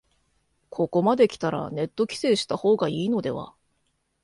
[0.71, 3.53] ここまできたらネット規制した方がいいのでは